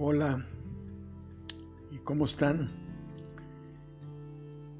Hola, 0.00 0.46
¿y 1.90 1.98
cómo 1.98 2.26
están? 2.26 2.70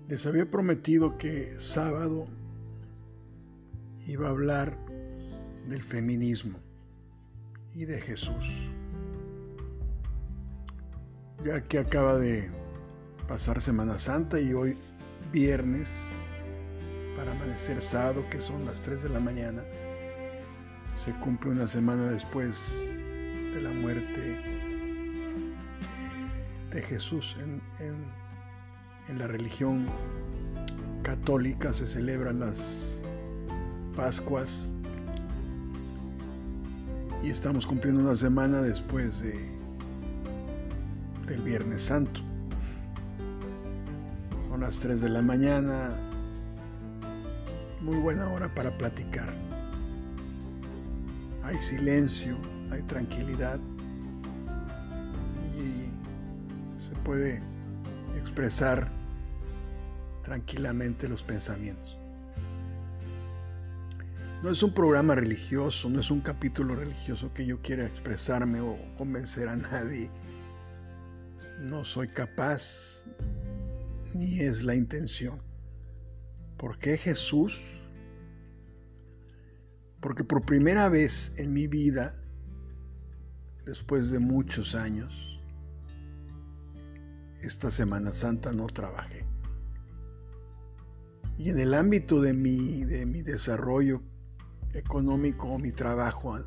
Les 0.06 0.24
había 0.26 0.48
prometido 0.48 1.18
que 1.18 1.58
sábado 1.58 2.29
iba 4.07 4.29
a 4.29 4.30
hablar 4.30 4.79
del 5.66 5.82
feminismo 5.82 6.61
y 7.75 7.84
de 7.84 8.00
Jesús. 8.00 8.70
Ya 11.43 11.64
que 11.64 11.80
acaba 11.80 12.16
de 12.16 12.48
pasar 13.26 13.61
Semana 13.61 13.98
Santa 13.98 14.40
y 14.40 14.53
hoy 14.53 14.76
viernes 15.32 15.98
para 17.16 17.32
amanecer 17.32 17.82
sábado, 17.82 18.25
que 18.30 18.40
son 18.40 18.64
las 18.64 18.80
3 18.82 19.03
de 19.03 19.08
la 19.08 19.18
mañana, 19.18 19.64
se 21.04 21.12
cumple 21.18 21.50
una 21.50 21.66
semana 21.66 22.04
después 22.04 22.89
de 23.53 23.61
la 23.61 23.72
muerte 23.72 24.68
Jesús. 26.82 27.37
En, 27.41 27.61
en, 27.81 29.18
la 29.18 29.27
religión 29.27 29.89
católica 31.03 31.73
se 31.73 31.87
celebran 31.87 32.41
las 32.41 33.01
Pascuas 33.97 34.67
y 37.23 37.31
estamos 37.31 37.67
cumpliendo 37.67 38.03
una 38.03 38.14
semana 38.14 38.61
después 38.61 39.20
de, 39.23 39.34
del 41.27 41.42
Viernes 41.42 41.83
Santo. 41.83 42.20
Son 44.51 44.61
las 44.61 44.79
3 44.79 45.01
de 45.01 45.09
la 45.09 45.23
mañana, 45.23 45.98
muy 47.81 47.97
buena 47.97 48.29
hora 48.29 48.55
para 48.55 48.77
platicar. 48.77 49.34
Hay 51.42 51.57
silencio, 51.57 52.37
hay 52.70 52.83
tranquilidad 52.83 53.59
puede 57.09 57.41
expresar 58.19 58.87
tranquilamente 60.23 61.09
los 61.09 61.23
pensamientos. 61.23 61.97
No 64.42 64.51
es 64.51 64.62
un 64.62 64.75
programa 64.75 65.14
religioso, 65.14 65.89
no 65.89 66.01
es 66.01 66.11
un 66.11 66.20
capítulo 66.20 66.77
religioso 66.77 67.33
que 67.33 67.47
yo 67.47 67.62
quiera 67.62 67.86
expresarme 67.86 68.61
o 68.61 68.77
convencer 68.98 69.48
a 69.48 69.56
nadie. 69.56 70.11
No 71.62 71.83
soy 71.83 72.09
capaz 72.09 73.06
ni 74.12 74.41
es 74.41 74.62
la 74.62 74.75
intención. 74.75 75.41
¿Por 76.59 76.79
qué 76.79 76.98
Jesús? 76.98 77.59
Porque 80.01 80.25
por 80.25 80.45
primera 80.45 80.91
vez 80.91 81.33
en 81.39 81.55
mi 81.55 81.69
vida, 81.69 82.20
después 83.64 84.11
de 84.11 84.19
muchos 84.19 84.75
años, 84.75 85.38
esta 87.42 87.70
Semana 87.70 88.12
Santa 88.12 88.53
no 88.53 88.67
trabajé. 88.67 89.25
Y 91.36 91.50
en 91.50 91.58
el 91.58 91.75
ámbito 91.75 92.20
de 92.20 92.33
mi, 92.33 92.84
de 92.84 93.06
mi 93.06 93.22
desarrollo 93.22 94.03
económico 94.75 95.58
mi 95.58 95.72
trabajo 95.72 96.39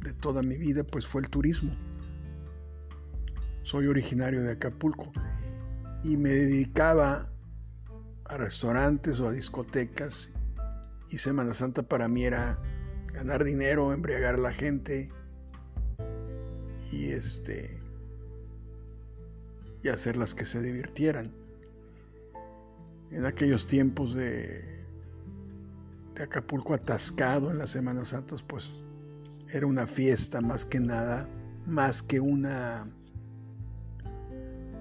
de 0.00 0.12
toda 0.14 0.42
mi 0.42 0.56
vida, 0.56 0.84
pues 0.84 1.06
fue 1.06 1.22
el 1.22 1.28
turismo. 1.28 1.76
Soy 3.62 3.86
originario 3.86 4.42
de 4.42 4.52
Acapulco 4.52 5.12
y 6.02 6.16
me 6.16 6.30
dedicaba 6.30 7.30
a 8.24 8.36
restaurantes 8.36 9.20
o 9.20 9.28
a 9.28 9.32
discotecas 9.32 10.30
y 11.10 11.18
Semana 11.18 11.54
Santa 11.54 11.82
para 11.82 12.08
mí 12.08 12.24
era 12.24 12.58
ganar 13.12 13.44
dinero, 13.44 13.92
embriagar 13.92 14.36
a 14.36 14.38
la 14.38 14.52
gente 14.52 15.10
y 16.92 17.10
este 17.10 17.77
y 19.82 19.88
hacerlas 19.88 20.34
que 20.34 20.44
se 20.44 20.62
divirtieran. 20.62 21.32
En 23.10 23.24
aquellos 23.24 23.66
tiempos 23.66 24.14
de, 24.14 24.84
de 26.14 26.22
Acapulco 26.22 26.74
atascado 26.74 27.50
en 27.50 27.58
las 27.58 27.70
Semanas 27.70 28.08
Santas, 28.08 28.42
pues 28.42 28.82
era 29.52 29.66
una 29.66 29.86
fiesta 29.86 30.40
más 30.40 30.64
que 30.64 30.80
nada, 30.80 31.28
más 31.66 32.02
que 32.02 32.20
una, 32.20 32.86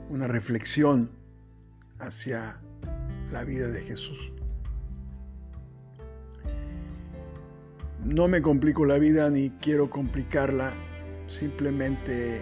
una 0.09 0.27
reflexión 0.27 1.09
hacia 1.99 2.59
la 3.31 3.43
vida 3.43 3.69
de 3.69 3.81
Jesús. 3.81 4.31
No 8.03 8.27
me 8.27 8.41
complico 8.41 8.85
la 8.85 8.99
vida 8.99 9.29
ni 9.29 9.49
quiero 9.49 9.89
complicarla, 9.89 10.73
simplemente 11.27 12.41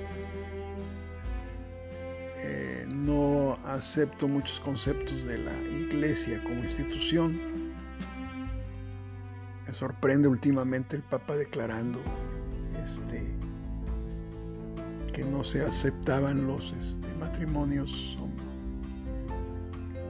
no 3.06 3.60
acepto 3.66 4.28
muchos 4.28 4.60
conceptos 4.60 5.24
de 5.26 5.38
la 5.38 5.54
iglesia 5.80 6.42
como 6.44 6.64
institución. 6.64 7.40
Me 9.68 9.74
sorprende 9.74 10.28
últimamente 10.28 10.96
el 10.96 11.04
Papa 11.04 11.36
declarando 11.36 12.02
este, 12.84 13.24
que 15.14 15.24
no 15.24 15.44
se 15.44 15.62
aceptaban 15.62 16.48
los 16.48 16.74
este, 16.74 17.14
matrimonios 17.20 18.18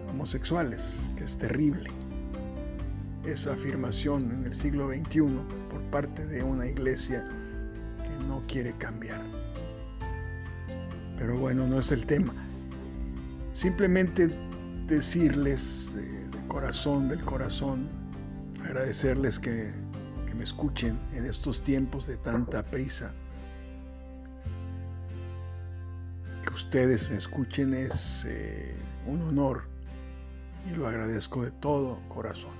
homosexuales, 0.09 0.99
que 1.17 1.25
es 1.25 1.37
terrible 1.37 1.89
esa 3.25 3.53
afirmación 3.53 4.31
en 4.31 4.45
el 4.45 4.53
siglo 4.53 4.89
XXI 4.89 5.21
por 5.69 5.81
parte 5.89 6.25
de 6.27 6.43
una 6.43 6.67
iglesia 6.67 7.27
que 8.03 8.23
no 8.25 8.43
quiere 8.47 8.73
cambiar. 8.77 9.21
Pero 11.17 11.37
bueno, 11.37 11.65
no 11.65 11.79
es 11.79 11.91
el 11.91 12.05
tema. 12.05 12.44
Simplemente 13.55 14.27
decirles 14.85 15.89
de, 15.95 16.47
corazón, 16.49 17.07
del 17.07 17.23
corazón, 17.23 17.87
agradecerles 18.61 19.39
que, 19.39 19.71
me 20.35 20.43
escuchen 20.43 20.99
en 21.13 21.25
estos 21.25 21.63
tiempos 21.63 22.05
de 22.05 22.17
tanta 22.17 22.61
prisa. 22.65 23.13
Que 26.45 26.53
ustedes 26.53 27.09
me 27.09 27.15
escuchen 27.15 27.73
es 27.73 28.25
eh, 28.27 28.75
un 29.07 29.21
honor 29.21 29.63
y 30.69 30.75
lo 30.75 30.85
agradezco 30.85 31.45
de 31.45 31.51
todo 31.51 32.01
corazón. 32.09 32.51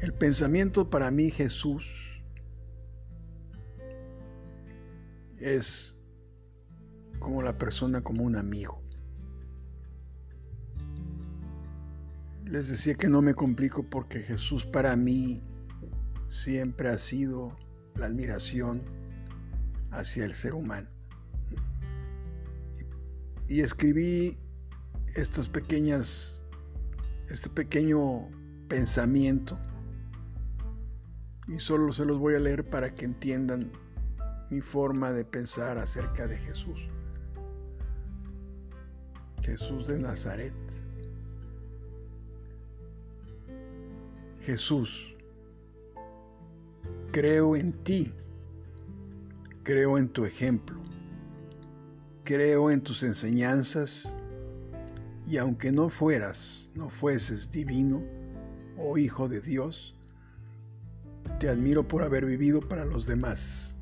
El 0.00 0.12
pensamiento 0.12 0.90
para 0.90 1.12
mí 1.12 1.30
Jesús 1.30 2.20
es 5.38 5.97
como 7.18 7.42
la 7.42 7.58
persona 7.58 8.02
como 8.02 8.22
un 8.24 8.36
amigo. 8.36 8.82
Les 12.44 12.68
decía 12.68 12.94
que 12.94 13.08
no 13.08 13.20
me 13.20 13.34
complico 13.34 13.82
porque 13.82 14.20
Jesús 14.20 14.64
para 14.64 14.96
mí 14.96 15.42
siempre 16.28 16.88
ha 16.88 16.98
sido 16.98 17.56
la 17.94 18.06
admiración 18.06 18.82
hacia 19.90 20.24
el 20.24 20.32
ser 20.32 20.54
humano. 20.54 20.88
Y 23.48 23.60
escribí 23.60 24.38
estas 25.14 25.48
pequeñas, 25.48 26.42
este 27.28 27.48
pequeño 27.48 28.28
pensamiento 28.68 29.58
y 31.48 31.58
solo 31.60 31.92
se 31.92 32.04
los 32.04 32.18
voy 32.18 32.34
a 32.34 32.38
leer 32.38 32.68
para 32.68 32.94
que 32.94 33.06
entiendan 33.06 33.72
mi 34.50 34.60
forma 34.60 35.12
de 35.12 35.24
pensar 35.24 35.78
acerca 35.78 36.26
de 36.26 36.36
Jesús. 36.36 36.78
Jesús 39.42 39.86
de 39.86 39.98
Nazaret. 39.98 40.54
Jesús, 44.42 45.14
creo 47.12 47.54
en 47.54 47.72
ti, 47.84 48.12
creo 49.62 49.98
en 49.98 50.08
tu 50.08 50.24
ejemplo, 50.24 50.80
creo 52.24 52.70
en 52.70 52.80
tus 52.80 53.02
enseñanzas 53.02 54.12
y 55.26 55.36
aunque 55.36 55.70
no 55.70 55.90
fueras, 55.90 56.70
no 56.74 56.88
fueses 56.88 57.52
divino 57.52 58.02
o 58.78 58.96
hijo 58.96 59.28
de 59.28 59.42
Dios, 59.42 59.94
te 61.38 61.48
admiro 61.48 61.86
por 61.86 62.02
haber 62.02 62.24
vivido 62.24 62.60
para 62.66 62.84
los 62.86 63.06
demás, 63.06 63.76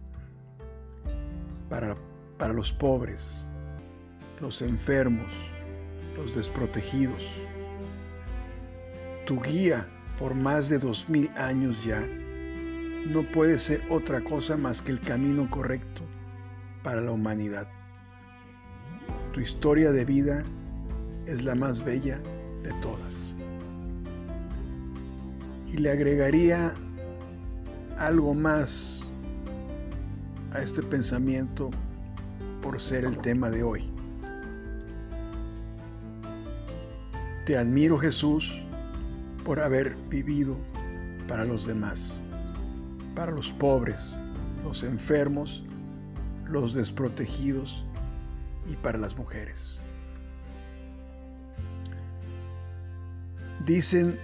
para, 1.69 1.97
para 2.39 2.53
los 2.53 2.73
pobres, 2.73 3.43
los 4.41 4.63
enfermos, 4.63 5.33
los 6.17 6.35
desprotegidos. 6.35 7.23
Tu 9.27 9.41
guía 9.41 9.89
por 10.19 10.35
más 10.35 10.69
de 10.69 10.79
dos 10.79 11.09
mil 11.09 11.31
años 11.37 11.77
ya 11.85 12.07
no 13.07 13.23
puede 13.23 13.59
ser 13.59 13.83
otra 13.91 14.21
cosa 14.21 14.57
más 14.57 14.83
que 14.83 14.93
el 14.93 15.01
camino 15.01 15.49
correcto 15.51 16.03
para 16.83 17.01
la 17.01 17.13
humanidad. 17.13 17.69
Tu 19.33 19.41
historia 19.41 19.93
de 19.93 20.05
vida 20.05 20.45
es 21.27 21.45
la 21.45 21.55
más 21.55 21.85
bella 21.85 22.19
de 22.63 22.73
todas. 22.83 23.35
Y 25.67 25.77
le 25.79 25.91
agregaría 25.91 26.75
algo 27.99 28.35
más 28.35 29.05
a 30.53 30.61
este 30.61 30.83
pensamiento 30.83 31.71
por 32.63 32.81
ser 32.81 33.05
el 33.05 33.19
tema 33.19 33.51
de 33.51 33.63
hoy. 33.63 33.96
Te 37.47 37.57
admiro 37.57 37.97
Jesús 37.97 38.61
por 39.45 39.61
haber 39.61 39.95
vivido 40.09 40.57
para 41.29 41.45
los 41.45 41.65
demás, 41.65 42.21
para 43.15 43.31
los 43.31 43.53
pobres, 43.53 44.01
los 44.65 44.83
enfermos, 44.83 45.63
los 46.47 46.75
desprotegidos 46.75 47.85
y 48.69 48.75
para 48.75 48.99
las 48.99 49.17
mujeres. 49.17 49.79
Dicen, 53.65 54.19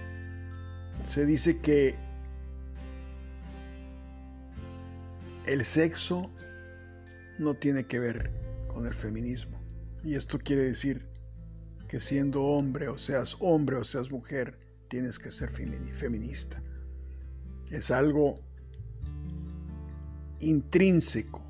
se 1.05 1.25
dice 1.25 1.61
que 1.61 1.97
el 5.45 5.63
sexo 5.63 6.29
no 7.39 7.53
tiene 7.53 7.85
que 7.85 7.99
ver 7.99 8.31
con 8.67 8.85
el 8.85 8.93
feminismo. 8.93 9.57
Y 10.03 10.15
esto 10.15 10.37
quiere 10.39 10.63
decir 10.63 11.12
que 11.93 12.01
siendo 12.01 12.41
hombre 12.41 12.87
o 12.87 12.97
seas 12.97 13.37
hombre 13.39 13.75
o 13.75 13.83
seas 13.83 14.09
mujer, 14.09 14.57
tienes 14.87 15.19
que 15.19 15.29
ser 15.29 15.51
feminista. 15.51 16.59
Es 17.69 17.91
algo 17.91 18.39
intrínseco 20.39 21.43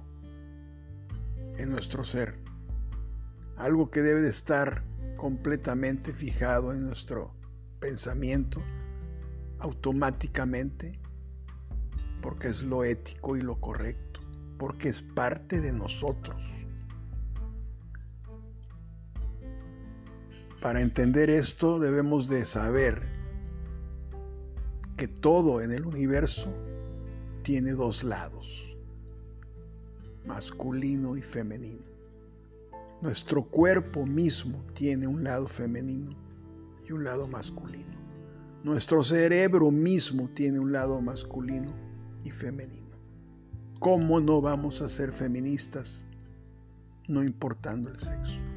en 1.58 1.72
nuestro 1.72 2.04
ser, 2.04 2.38
algo 3.56 3.90
que 3.90 4.02
debe 4.02 4.20
de 4.20 4.32
estar 4.32 4.84
completamente 5.16 6.12
fijado 6.12 6.74
en 6.74 6.88
nuestro 6.88 7.34
pensamiento 7.80 8.62
automáticamente, 9.60 11.00
porque 12.22 12.50
es 12.50 12.64
lo 12.64 12.84
ético 12.84 13.38
y 13.38 13.42
lo 13.42 13.62
correcto, 13.62 14.20
porque 14.60 14.90
es 14.90 15.02
parte 15.02 15.62
de 15.62 15.72
nosotros. 15.72 16.44
Para 20.64 20.80
entender 20.80 21.30
esto 21.30 21.78
debemos 21.78 22.30
de 22.30 22.46
saber 22.46 23.02
que 24.96 25.10
todo 25.10 25.60
en 25.60 25.74
el 25.74 25.86
universo 25.86 26.48
tiene 27.42 27.74
dos 27.74 28.02
lados, 28.06 28.78
masculino 30.26 31.18
y 31.18 31.22
femenino. 31.22 31.84
Nuestro 33.02 33.44
cuerpo 33.44 34.06
mismo 34.06 34.64
tiene 34.74 35.06
un 35.06 35.26
lado 35.26 35.50
femenino 35.50 36.16
y 36.88 36.94
un 36.94 37.04
lado 37.04 37.28
masculino. 37.28 37.98
Nuestro 38.64 39.04
cerebro 39.04 39.70
mismo 39.70 40.30
tiene 40.30 40.60
un 40.60 40.72
lado 40.72 41.02
masculino 41.02 41.74
y 42.24 42.30
femenino. 42.30 42.96
¿Cómo 43.82 44.22
no 44.22 44.40
vamos 44.40 44.82
a 44.82 44.88
ser 44.88 45.12
feministas 45.12 46.08
no 47.10 47.22
importando 47.22 47.90
el 47.90 48.00
sexo? 48.00 48.53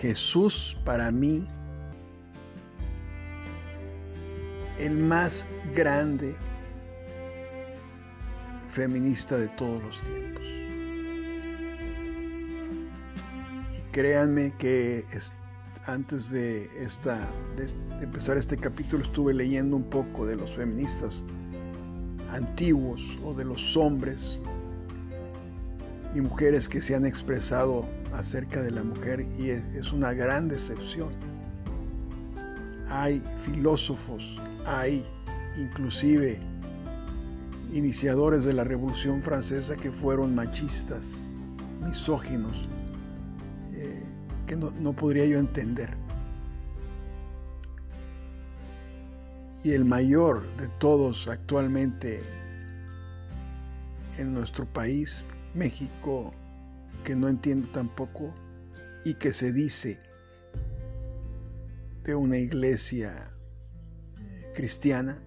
Jesús 0.00 0.78
para 0.84 1.10
mí, 1.10 1.46
el 4.78 4.92
más 4.96 5.48
grande 5.74 6.36
feminista 8.70 9.36
de 9.36 9.48
todos 9.48 9.82
los 9.82 10.00
tiempos. 10.02 10.44
Y 13.76 13.80
créanme 13.90 14.54
que 14.56 15.04
antes 15.86 16.30
de, 16.30 16.70
esta, 16.80 17.32
de 17.56 17.66
empezar 18.00 18.38
este 18.38 18.56
capítulo 18.56 19.02
estuve 19.02 19.34
leyendo 19.34 19.74
un 19.74 19.90
poco 19.90 20.26
de 20.26 20.36
los 20.36 20.54
feministas 20.54 21.24
antiguos 22.30 23.18
o 23.24 23.34
de 23.34 23.44
los 23.44 23.76
hombres 23.76 24.40
y 26.14 26.20
mujeres 26.20 26.68
que 26.68 26.80
se 26.80 26.94
han 26.94 27.04
expresado 27.04 27.88
acerca 28.12 28.62
de 28.62 28.70
la 28.70 28.82
mujer 28.82 29.26
y 29.38 29.50
es 29.50 29.92
una 29.92 30.12
gran 30.12 30.48
decepción. 30.48 31.12
Hay 32.88 33.22
filósofos, 33.40 34.40
hay 34.64 35.04
inclusive 35.58 36.40
iniciadores 37.72 38.44
de 38.44 38.54
la 38.54 38.64
Revolución 38.64 39.20
Francesa 39.20 39.76
que 39.76 39.90
fueron 39.90 40.34
machistas, 40.34 41.30
misóginos, 41.86 42.68
eh, 43.72 44.02
que 44.46 44.56
no, 44.56 44.70
no 44.70 44.94
podría 44.94 45.26
yo 45.26 45.38
entender. 45.38 45.94
Y 49.64 49.72
el 49.72 49.84
mayor 49.84 50.44
de 50.56 50.68
todos 50.78 51.28
actualmente 51.28 52.22
en 54.16 54.32
nuestro 54.32 54.64
país, 54.66 55.24
México, 55.54 56.34
que 57.04 57.14
no 57.14 57.28
entiendo 57.28 57.68
tampoco 57.70 58.34
y 59.04 59.14
que 59.14 59.32
se 59.32 59.52
dice 59.52 60.00
de 62.04 62.14
una 62.14 62.38
iglesia 62.38 63.32
eh, 64.18 64.50
cristiana, 64.54 65.22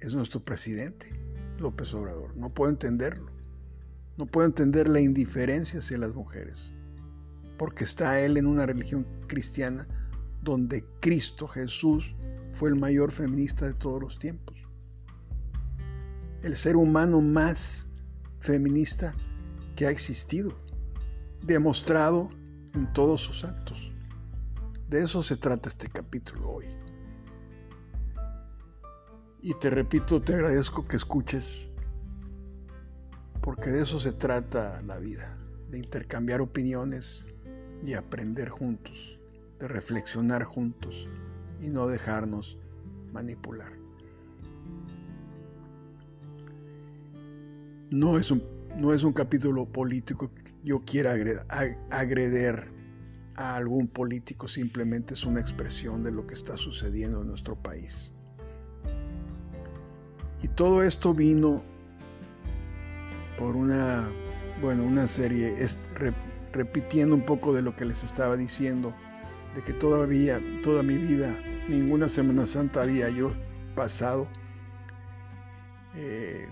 es 0.00 0.14
nuestro 0.14 0.44
presidente, 0.44 1.06
López 1.58 1.94
Obrador. 1.94 2.36
No 2.36 2.50
puedo 2.50 2.70
entenderlo. 2.70 3.30
No 4.18 4.26
puedo 4.26 4.46
entender 4.46 4.88
la 4.88 5.00
indiferencia 5.00 5.78
hacia 5.78 5.98
las 5.98 6.14
mujeres, 6.14 6.70
porque 7.56 7.84
está 7.84 8.20
él 8.20 8.36
en 8.36 8.46
una 8.46 8.66
religión 8.66 9.06
cristiana 9.26 9.86
donde 10.42 10.84
Cristo 11.00 11.48
Jesús 11.48 12.14
fue 12.50 12.68
el 12.68 12.76
mayor 12.76 13.12
feminista 13.12 13.66
de 13.66 13.74
todos 13.74 14.02
los 14.02 14.18
tiempos. 14.18 14.56
El 16.42 16.56
ser 16.56 16.76
humano 16.76 17.20
más 17.20 17.91
feminista 18.42 19.14
que 19.76 19.86
ha 19.86 19.90
existido, 19.90 20.52
demostrado 21.42 22.28
en 22.74 22.92
todos 22.92 23.20
sus 23.20 23.44
actos. 23.44 23.92
De 24.88 25.02
eso 25.04 25.22
se 25.22 25.36
trata 25.36 25.68
este 25.68 25.88
capítulo 25.88 26.50
hoy. 26.50 26.66
Y 29.40 29.54
te 29.54 29.70
repito, 29.70 30.20
te 30.20 30.34
agradezco 30.34 30.86
que 30.86 30.96
escuches, 30.96 31.70
porque 33.40 33.70
de 33.70 33.82
eso 33.82 33.98
se 33.98 34.12
trata 34.12 34.82
la 34.82 34.98
vida, 34.98 35.36
de 35.70 35.78
intercambiar 35.78 36.40
opiniones 36.40 37.26
y 37.84 37.94
aprender 37.94 38.48
juntos, 38.50 39.18
de 39.58 39.68
reflexionar 39.68 40.44
juntos 40.44 41.08
y 41.60 41.68
no 41.68 41.86
dejarnos 41.86 42.58
manipular. 43.12 43.81
No 47.92 48.16
es 48.16 48.30
un, 48.30 48.42
no 48.78 48.94
es 48.94 49.02
un 49.02 49.12
capítulo 49.12 49.66
político 49.66 50.32
que 50.32 50.42
yo 50.64 50.80
quiera 50.80 51.12
agreder 51.90 52.72
a 53.36 53.56
algún 53.56 53.86
político, 53.86 54.48
simplemente 54.48 55.12
es 55.12 55.26
una 55.26 55.40
expresión 55.40 56.02
de 56.02 56.10
lo 56.10 56.26
que 56.26 56.32
está 56.32 56.56
sucediendo 56.56 57.20
en 57.20 57.28
nuestro 57.28 57.54
país. 57.54 58.10
Y 60.42 60.48
todo 60.48 60.82
esto 60.82 61.12
vino 61.12 61.62
por 63.36 63.56
una, 63.56 64.10
bueno, 64.62 64.84
una 64.84 65.06
serie, 65.06 65.54
repitiendo 66.50 67.14
un 67.14 67.26
poco 67.26 67.52
de 67.52 67.60
lo 67.60 67.76
que 67.76 67.84
les 67.84 68.04
estaba 68.04 68.38
diciendo, 68.38 68.94
de 69.54 69.60
que 69.60 69.74
todavía, 69.74 70.40
toda 70.62 70.82
mi 70.82 70.96
vida, 70.96 71.36
ninguna 71.68 72.08
Semana 72.08 72.46
Santa 72.46 72.84
había 72.84 73.10
yo 73.10 73.34
pasado 73.76 74.28
eh, 75.94 76.48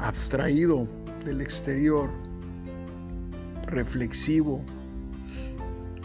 abstraído 0.00 0.88
del 1.24 1.40
exterior, 1.40 2.10
reflexivo 3.66 4.64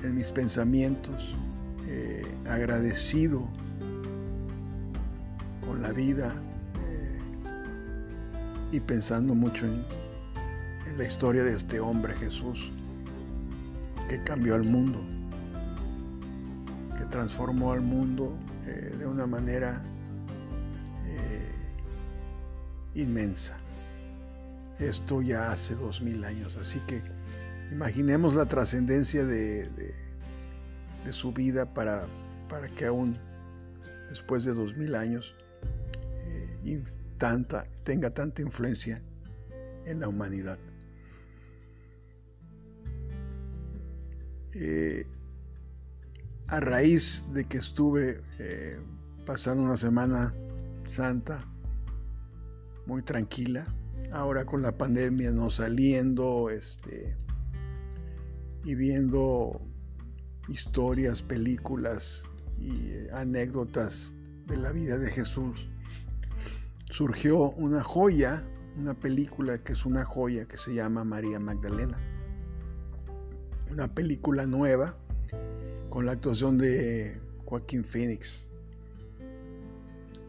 en 0.03 0.15
mis 0.15 0.31
pensamientos, 0.31 1.35
eh, 1.87 2.23
agradecido 2.47 3.47
la 5.81 5.91
vida 5.91 6.33
eh, 6.79 7.19
y 8.71 8.79
pensando 8.79 9.35
mucho 9.35 9.65
en, 9.65 9.83
la 10.97 11.03
historia 11.03 11.43
de 11.43 11.53
este 11.53 11.77
hombre 11.81 12.15
Jesús 12.15 12.71
que 14.07 14.23
cambió 14.23 14.55
al 14.55 14.63
mundo, 14.63 15.03
que 16.97 17.03
transformó 17.05 17.73
al 17.73 17.81
mundo 17.81 18.33
eh, 18.65 18.95
de 18.97 19.05
una 19.05 19.27
manera 19.27 19.83
inmensa. 22.93 23.57
Esto 24.79 25.21
ya 25.21 25.51
hace 25.51 25.75
dos 25.75 26.01
mil 26.01 26.23
años, 26.23 26.55
así 26.57 26.79
que 26.87 27.01
imaginemos 27.71 28.35
la 28.35 28.45
trascendencia 28.45 29.25
de, 29.25 29.93
su 31.11 31.31
vida 31.31 31.73
para, 31.73 32.07
para 32.49 32.67
que 32.67 32.85
aún 32.85 33.17
después 34.09 34.43
de 34.43 34.53
dos 34.53 34.75
mil 34.75 34.95
años 34.95 35.35
tanta, 37.17 37.67
tenga 37.83 38.09
tanta 38.09 38.41
influencia 38.41 39.01
en 39.85 39.99
la 39.99 40.07
humanidad. 40.07 40.57
Eh, 44.53 45.05
a 46.47 46.59
raíz 46.59 47.25
de 47.33 47.45
que 47.45 47.57
estuve 47.57 48.21
eh, 48.39 48.79
pasando 49.25 49.63
una 49.63 49.77
semana 49.77 50.33
santa, 50.87 51.45
muy 52.85 53.01
tranquila. 53.01 53.67
Ahora 54.11 54.45
con 54.45 54.61
la 54.61 54.77
pandemia 54.77 55.31
no 55.31 55.49
saliendo, 55.49 56.49
este, 56.49 57.15
y 58.63 58.75
viendo 58.75 59.61
historias, 60.47 61.21
películas 61.21 62.23
y 62.59 62.91
eh, 62.91 63.09
anécdotas 63.13 64.15
de 64.45 64.57
la 64.57 64.71
vida 64.71 64.97
de 64.97 65.11
Jesús, 65.11 65.69
surgió 66.89 67.51
una 67.51 67.83
joya, 67.83 68.47
una 68.77 68.93
película 68.93 69.57
que 69.57 69.73
es 69.73 69.85
una 69.85 70.05
joya 70.05 70.47
que 70.47 70.57
se 70.57 70.73
llama 70.73 71.03
María 71.03 71.39
Magdalena. 71.39 71.99
Una 73.71 73.93
película 73.93 74.45
nueva 74.45 74.97
con 75.89 76.05
la 76.05 76.13
actuación 76.13 76.57
de 76.57 77.19
Joaquín 77.45 77.83
Phoenix. 77.83 78.49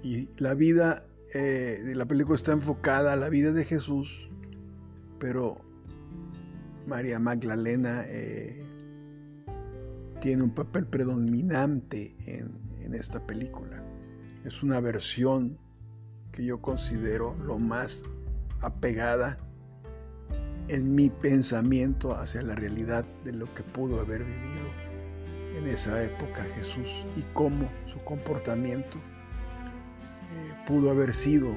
Y 0.02 0.28
la 0.38 0.54
vida 0.54 1.06
eh, 1.34 1.92
la 1.94 2.06
película 2.06 2.36
está 2.36 2.52
enfocada 2.52 3.12
a 3.12 3.16
la 3.16 3.28
vida 3.28 3.52
de 3.52 3.64
Jesús, 3.64 4.30
pero 5.18 5.60
María 6.86 7.18
Magdalena 7.18 8.04
eh, 8.06 8.64
tiene 10.20 10.44
un 10.44 10.54
papel 10.54 10.86
predominante 10.86 12.16
en, 12.26 12.64
esta 12.94 13.26
película. 13.26 13.82
Es 14.44 14.62
una 14.62 14.80
versión 14.80 15.58
que 16.30 16.44
yo 16.44 16.62
considero 16.62 17.36
lo 17.42 17.58
más 17.58 18.04
apegada 18.60 19.38
en 20.68 20.94
mi 20.94 21.10
pensamiento 21.10 22.14
hacia 22.14 22.42
la 22.42 22.54
realidad 22.54 23.04
de 23.24 23.32
lo 23.32 23.52
que 23.54 23.64
pudo 23.64 24.00
haber 24.00 24.22
vivido 24.22 24.68
en 25.56 25.66
esa 25.66 26.02
época 26.02 26.44
Jesús 26.54 26.88
y 27.16 27.22
cómo 27.34 27.68
su 27.86 27.98
comportamiento 28.04 28.98
pudo 30.66 30.90
haber 30.90 31.14
sido 31.14 31.54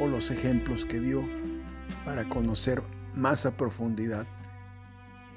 o 0.00 0.06
los 0.06 0.30
ejemplos 0.30 0.84
que 0.84 1.00
dio 1.00 1.28
para 2.04 2.28
conocer 2.28 2.82
más 3.14 3.46
a 3.46 3.56
profundidad 3.56 4.26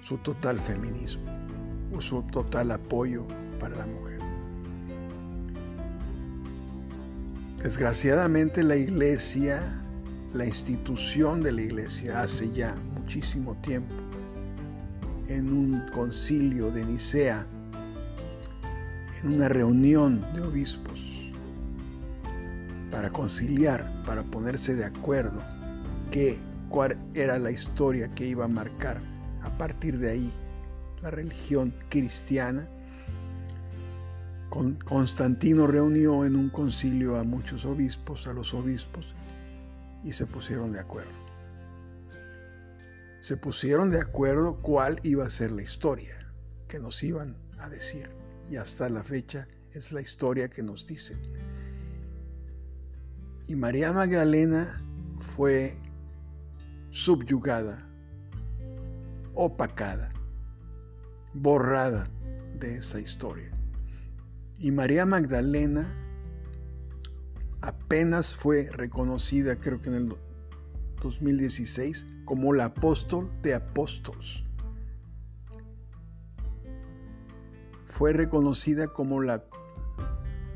su 0.02 0.18
total 0.18 0.60
feminismo 0.60 1.24
o 1.96 2.02
su 2.02 2.22
total 2.24 2.72
apoyo 2.72 3.28
para 3.60 3.76
la 3.78 3.86
mujer. 3.86 4.20
Desgraciadamente 7.64 8.64
la 8.64 8.76
iglesia, 8.76 9.62
la 10.34 10.46
institución 10.46 11.44
de 11.44 11.52
la 11.52 11.62
iglesia 11.62 12.22
hace 12.22 12.52
ya 12.52 12.76
muchísimo 12.96 13.56
tiempo, 13.58 13.94
en 15.28 15.54
un 15.54 15.84
concilio 15.94 16.72
de 16.72 16.86
Nicea, 16.86 17.46
en 19.22 19.34
una 19.36 19.48
reunión 19.48 20.22
de 20.34 20.42
obispos, 20.42 21.21
para 22.92 23.10
conciliar, 23.10 23.90
para 24.06 24.24
ponerse 24.24 24.76
de 24.76 24.86
acuerdo 24.86 25.42
que 26.12 26.38
cuál 26.70 26.98
era 27.14 27.40
la 27.40 27.52
historia 27.52 28.14
que 28.14 28.28
iba 28.28 28.46
a 28.46 28.50
marcar 28.50 29.02
a 29.42 29.58
partir 29.58 29.98
de 29.98 30.12
ahí 30.12 30.34
la 31.02 31.12
religión 31.12 31.74
cristiana. 31.90 32.70
Constantino 34.86 35.66
reunió 35.66 36.26
en 36.26 36.36
un 36.36 36.50
concilio 36.50 37.16
a 37.16 37.24
muchos 37.24 37.66
obispos, 37.66 38.28
a 38.28 38.34
los 38.34 38.54
obispos, 38.54 39.16
y 40.04 40.12
se 40.12 40.26
pusieron 40.26 40.74
de 40.74 40.82
acuerdo. 40.82 41.12
Se 43.22 43.38
pusieron 43.38 43.92
de 43.92 44.02
acuerdo 44.02 44.62
cuál 44.62 45.00
iba 45.04 45.26
a 45.26 45.30
ser 45.30 45.52
la 45.52 45.62
historia 45.62 46.18
que 46.68 46.80
nos 46.80 47.02
iban 47.04 47.38
a 47.60 47.70
decir. 47.70 48.10
Y 48.50 48.58
hasta 48.58 48.90
la 48.90 49.04
fecha 49.04 49.48
es 49.74 49.94
la 49.94 50.02
historia 50.02 50.50
que 50.50 50.64
nos 50.64 50.86
dicen. 50.86 51.51
Y 53.48 53.56
María 53.56 53.92
Magdalena 53.92 54.82
fue 55.20 55.76
subyugada, 56.90 57.88
opacada, 59.34 60.12
borrada 61.34 62.10
de 62.60 62.78
esa 62.78 63.00
historia. 63.00 63.52
Y 64.60 64.72
María 64.72 65.06
Magdalena 65.06 65.96
apenas 67.62 68.34
fue 68.34 68.70
reconocida, 68.72 69.56
creo 69.56 69.82
que 69.82 69.90
en 69.90 69.96
el 69.96 70.16
2016, 71.02 72.08
como 72.26 72.54
la 72.54 72.66
apóstol 72.66 73.32
de 73.42 73.56
apóstoles. 73.56 74.44
Fue 77.86 78.14
reconocida 78.14 78.88
como 78.88 79.22
la, 79.22 79.44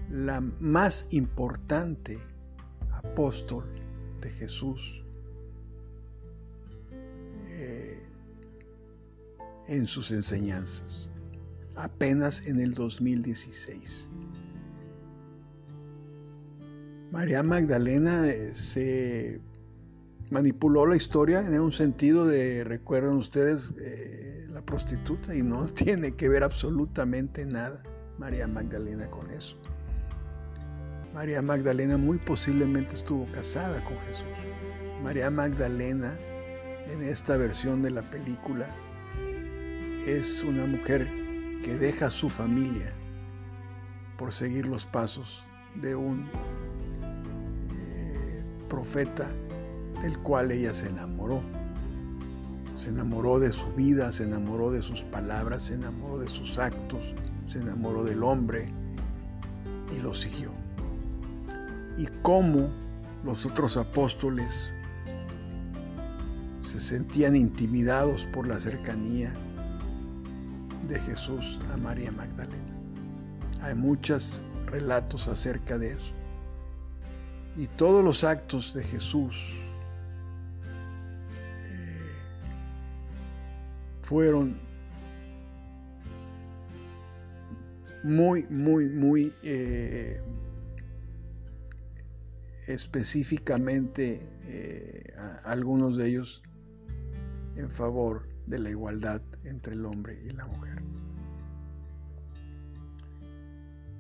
la 0.10 0.42
más 0.60 1.08
importante 1.12 2.18
apóstol 3.12 3.64
de 4.22 4.30
Jesús 4.30 5.04
eh, 7.48 8.00
en 9.68 9.86
sus 9.88 10.12
enseñanzas, 10.12 11.10
apenas 11.76 12.46
en 12.46 12.60
el 12.60 12.74
2016. 12.74 14.10
María 17.12 17.44
Magdalena 17.44 18.28
eh, 18.28 18.54
se 18.56 19.42
manipuló 20.30 20.86
la 20.86 20.98
historia 20.98 21.40
en 21.40 21.60
un 21.62 21.72
sentido 21.72 22.28
de, 22.28 22.64
recuerdan 22.64 23.16
ustedes, 23.16 23.72
eh, 23.80 24.48
la 24.50 24.62
prostituta 24.66 25.36
y 25.36 25.42
no 25.42 25.68
tiene 25.74 26.12
que 26.12 26.28
ver 26.28 26.44
absolutamente 26.44 27.46
nada 27.46 27.82
María 28.18 28.48
Magdalena 28.48 29.10
con 29.10 29.30
eso. 29.32 29.58
María 31.16 31.42
Magdalena 31.42 31.98
muy 31.98 32.18
posiblemente 32.18 32.94
estuvo 32.94 33.26
casada 33.32 33.82
con 33.86 33.98
Jesús. 34.00 34.26
María 35.02 35.32
Magdalena, 35.32 36.20
en 36.92 37.02
esta 37.02 37.38
versión 37.38 37.82
de 37.82 37.90
la 37.90 38.10
película, 38.10 38.68
es 40.06 40.44
una 40.44 40.66
mujer 40.66 41.10
que 41.64 41.78
deja 41.78 42.12
su 42.12 42.30
familia 42.30 42.94
por 44.18 44.34
seguir 44.34 44.68
los 44.68 44.86
pasos 44.86 45.46
de 45.76 45.96
un 45.96 46.30
eh, 47.78 48.44
profeta 48.68 49.32
del 50.02 50.20
cual 50.20 50.52
ella 50.52 50.74
se 50.74 50.90
enamoró. 50.90 51.42
Se 52.76 52.90
enamoró 52.90 53.40
de 53.40 53.54
su 53.54 53.68
vida, 53.68 54.12
se 54.12 54.26
enamoró 54.26 54.70
de 54.70 54.82
sus 54.82 55.06
palabras, 55.06 55.62
se 55.64 55.76
enamoró 55.76 56.18
de 56.18 56.28
sus 56.28 56.60
actos, 56.60 57.16
se 57.46 57.60
enamoró 57.60 58.04
del 58.04 58.22
hombre 58.22 58.70
y 59.96 60.02
lo 60.02 60.14
siguió 60.14 60.65
y 61.98 62.08
cómo 62.22 62.70
los 63.24 63.46
otros 63.46 63.78
apóstoles 63.78 64.74
se 66.62 66.80
sentían 66.80 67.36
intimidados 67.36 68.26
por 68.34 68.48
la 68.48 68.60
cercanía 68.60 69.34
de 70.88 71.00
Jesús 71.00 71.60
a 71.72 71.78
María 71.78 72.12
Magdalena. 72.12 72.76
Hay 73.62 73.76
muchos 73.76 74.42
relatos 74.68 75.28
acerca 75.28 75.78
de 75.78 75.94
eso. 75.94 76.14
Y 77.56 77.68
todos 77.68 78.04
los 78.04 78.24
actos 78.24 78.74
de 78.74 78.84
Jesús 78.84 79.54
eh, 81.72 82.12
fueron 84.02 84.58
muy, 88.04 88.46
muy, 88.50 88.90
muy 88.90 89.34
eh, 89.44 90.22
específicamente 92.68 94.22
eh, 94.48 95.14
algunos 95.44 95.98
de 95.98 96.10
ellos 96.10 96.44
en 97.56 97.70
favor 97.70 98.28
de 98.48 98.60
la 98.60 98.70
igualdad 98.70 99.22
entre 99.44 99.74
el 99.74 99.86
hombre 99.86 100.22
y 100.24 100.32
la 100.32 100.46
mujer. 100.46 100.84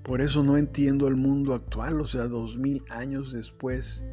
Por 0.03 0.21
eso 0.21 0.43
no 0.43 0.55
entiendo 0.55 1.07
el 1.07 1.15
mundo 1.15 1.55
actual, 1.55 1.99
o 1.99 2.05
sea, 2.05 2.25
dos 2.25 2.57
mil 2.57 2.83
años 2.89 3.33
después, 3.33 4.05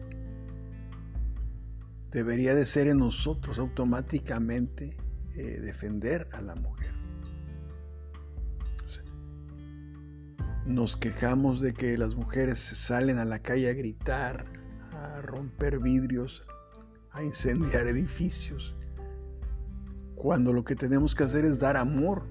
debería 2.11 2.55
de 2.55 2.65
ser 2.65 2.89
en 2.89 2.99
nosotros 2.99 3.59
automáticamente 3.59 4.97
eh, 5.37 5.61
defender 5.61 6.29
a 6.33 6.41
la 6.41 6.55
mujer. 6.55 7.02
Nos 10.67 10.97
quejamos 10.97 11.61
de 11.61 11.73
que 11.73 11.99
las 11.99 12.15
mujeres 12.15 12.59
salen 12.59 13.19
a 13.19 13.25
la 13.25 13.41
calle 13.41 13.69
a 13.69 13.75
gritar, 13.75 14.47
a 14.93 15.21
romper 15.23 15.81
vidrios, 15.81 16.45
a 17.11 17.25
incendiar 17.25 17.89
edificios, 17.89 18.77
cuando 20.15 20.53
lo 20.53 20.65
que 20.65 20.77
tenemos 20.77 21.15
que 21.15 21.25
hacer 21.25 21.45
es 21.45 21.59
dar 21.59 21.77
amor 21.77 22.25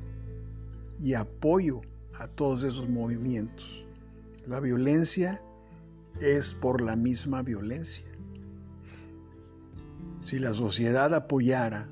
y 0.97 1.13
apoyo 1.13 1.81
a 2.19 2.27
todos 2.27 2.63
esos 2.63 2.87
movimientos. 2.87 3.85
La 4.45 4.59
violencia 4.59 5.43
es 6.19 6.53
por 6.53 6.81
la 6.81 6.95
misma 6.95 7.43
violencia. 7.43 8.05
Si 10.23 10.39
la 10.39 10.53
sociedad 10.53 11.13
apoyara, 11.13 11.89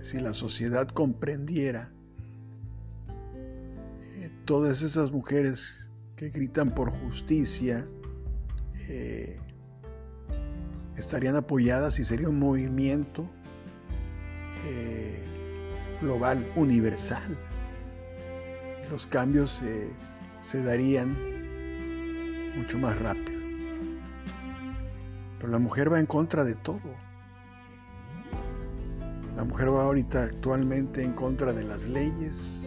si, 0.00 0.18
la 0.18 0.34
sociedad 0.34 0.88
comprendiera 0.88 1.91
todas 4.44 4.82
esas 4.82 5.12
mujeres 5.12 5.88
que 6.16 6.30
gritan 6.30 6.74
por 6.74 6.90
justicia, 6.90 7.86
eh, 8.88 9.38
estarían 10.96 11.36
apoyadas 11.36 11.98
y 11.98 12.04
sería 12.04 12.28
un 12.28 12.38
movimiento 12.38 13.28
eh, 14.64 15.24
global, 16.00 16.50
universal. 16.56 17.38
los 18.90 19.06
cambios 19.06 19.60
eh, 19.62 19.88
se 20.42 20.62
darían 20.62 21.16
mucho 22.56 22.78
más 22.78 22.98
rápido. 22.98 23.40
Pero 25.38 25.50
la 25.50 25.58
mujer 25.58 25.92
va 25.92 25.98
en 25.98 26.06
contra 26.06 26.44
de 26.44 26.54
todo. 26.54 26.80
La 29.36 29.44
mujer 29.44 29.72
va 29.72 29.84
ahorita 29.84 30.24
actualmente 30.24 31.02
en 31.02 31.14
contra 31.14 31.52
de 31.52 31.64
las 31.64 31.84
leyes, 31.84 32.61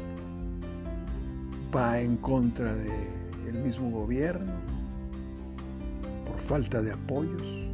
va 1.75 1.99
en 1.99 2.15
contra 2.17 2.73
del 2.73 3.55
mismo 3.63 3.89
gobierno, 3.91 4.53
por 6.25 6.39
falta 6.39 6.81
de 6.81 6.93
apoyos. 6.93 7.65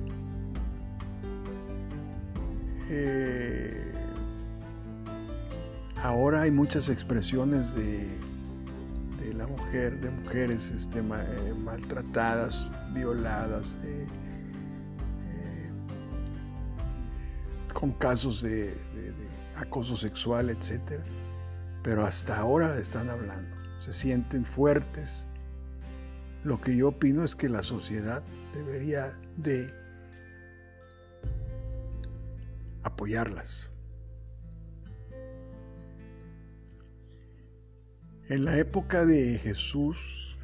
Eh, 2.90 3.94
ahora 5.98 6.42
hay 6.42 6.52
muchas 6.52 6.90
expresiones 6.90 7.76
de, 7.76 8.10
de, 9.24 9.34
la 9.34 9.48
mujer, 9.48 10.00
de 10.02 10.10
mujeres 10.10 10.72
este, 10.72 11.00
eh, 11.00 11.54
maltratadas, 11.64 12.70
violadas, 12.94 13.78
eh, 13.84 14.08
con 17.74 17.92
casos 17.94 18.42
de, 18.42 18.74
acoso 19.56 19.96
sexual, 19.96 20.50
etc. 20.50 21.00
Pero 21.84 22.06
hasta 22.06 22.38
ahora 22.38 22.78
están 22.78 23.10
hablando, 23.10 23.56
se 23.82 23.94
sienten 23.94 24.46
fuertes. 24.46 25.28
Lo 26.44 26.62
que 26.62 26.78
yo 26.78 26.90
opino 26.90 27.24
es 27.24 27.36
que 27.36 27.50
la 27.50 27.64
sociedad 27.64 28.24
debería 28.54 29.18
de 29.38 29.74
apoyarlas. 32.84 33.72
En 38.30 38.46
la 38.46 38.58
época 38.58 39.06
de 39.06 39.38
Jesús 39.40 40.38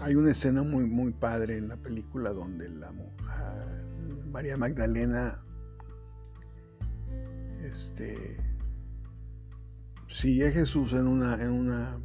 hay 0.00 0.14
una 0.14 0.30
escena 0.30 0.62
muy 0.62 0.84
muy 0.84 1.12
padre 1.12 1.56
en 1.56 1.68
la 1.68 1.76
película 1.76 2.30
donde 2.30 2.68
la, 2.68 2.92
María 4.30 4.56
Magdalena 4.56 5.44
este, 7.60 8.36
sigue 10.06 10.48
a 10.48 10.50
Jesús 10.50 10.92
en 10.92 11.06
una, 11.06 11.34
en 11.42 11.50
una 11.50 12.00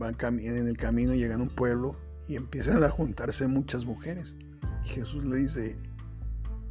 en 0.00 0.68
el 0.68 0.76
camino, 0.76 1.14
llegan 1.14 1.40
a 1.40 1.44
un 1.44 1.54
pueblo 1.54 1.96
y 2.28 2.36
empiezan 2.36 2.82
a 2.82 2.90
juntarse 2.90 3.46
muchas 3.46 3.84
mujeres. 3.84 4.36
Y 4.84 4.88
Jesús 4.88 5.24
le 5.24 5.36
dice, 5.36 5.78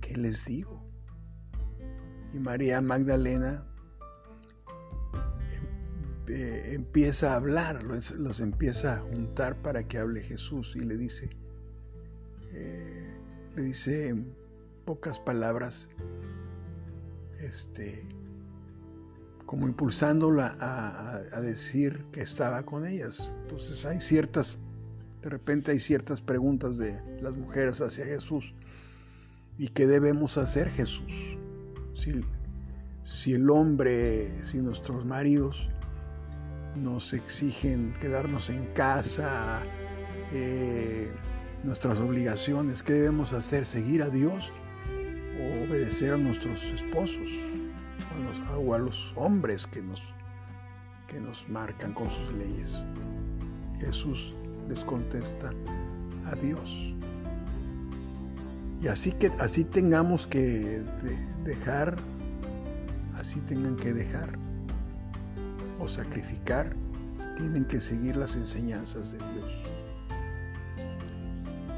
¿qué 0.02 0.18
les 0.18 0.46
digo? 0.46 0.84
Y 2.34 2.40
María 2.40 2.82
Magdalena 2.82 3.66
eh, 6.28 6.74
empieza 6.74 7.34
a 7.34 7.36
hablar, 7.38 7.84
los, 7.84 8.40
empieza 8.40 8.96
a 8.96 9.00
juntar 9.00 9.62
para 9.62 9.88
que 9.88 9.98
hable 9.98 10.22
Jesús 10.22 10.76
y 10.76 10.80
le 10.80 10.98
dice, 10.98 11.30
eh, 12.52 13.14
le 13.56 13.62
dice, 13.62 14.16
pocas 14.86 15.20
palabras, 15.20 15.90
este, 17.40 18.08
como 19.46 19.68
impulsándola 19.68 20.56
a, 20.60 21.42
decir 21.42 22.06
que 22.12 22.22
estaba 22.22 22.64
con 22.64 22.86
ellas. 22.86 23.34
Entonces 23.44 23.86
hay 23.86 24.02
ciertas, 24.02 24.58
de 25.22 25.30
repente 25.30 25.72
hay 25.72 25.80
ciertas 25.80 26.22
preguntas 26.22 26.78
de 26.78 27.00
las 27.22 27.36
mujeres 27.38 27.82
hacia 27.82 28.06
Jesús. 28.06 28.54
¿Y 29.58 29.68
qué 29.70 29.86
debemos 29.86 30.38
hacer 30.38 30.70
Jesús? 30.70 31.38
Si, 31.94 32.24
si 33.06 33.34
el 33.34 33.50
hombre, 33.50 34.44
si 34.44 34.58
nuestros 34.58 35.06
maridos 35.06 35.70
nos 36.76 37.14
exigen 37.14 37.94
quedarnos 38.00 38.50
en 38.50 38.66
casa, 38.74 39.64
eh, 40.32 41.12
nuestras 41.64 42.00
obligaciones, 42.00 42.82
¿qué 42.82 42.94
debemos 42.94 43.32
hacer? 43.34 43.66
¿Seguir 43.66 44.02
a 44.02 44.10
Dios? 44.10 44.52
o 45.40 45.64
obedecer 45.64 46.14
a 46.14 46.18
nuestros 46.18 46.64
esposos 46.64 47.30
o 48.58 48.74
a 48.74 48.78
los, 48.78 49.14
hombres 49.16 49.68
que 49.68 49.82
nos, 49.82 50.02
que 51.08 51.20
nos 51.20 51.48
marcan 51.50 51.94
con 51.94 52.10
sus 52.10 52.32
leyes. 52.34 52.78
Jesús 53.80 54.36
les 54.70 54.84
contesta 54.84 55.52
a 56.26 56.36
Dios. 56.36 56.94
Y 58.82 58.88
así 58.88 59.12
que 59.14 59.28
así 59.40 59.64
tengamos 59.64 60.28
que 60.28 60.84
dejar, 61.44 61.98
así 63.16 63.40
tengan 63.42 63.76
que 63.76 63.94
dejar 63.94 64.38
o 65.80 65.88
sacrificar, 65.88 66.76
tienen 67.38 67.66
que 67.66 67.80
seguir 67.80 68.16
las 68.16 68.36
enseñanzas 68.36 69.14
de 69.14 69.18
Dios. 69.18 69.64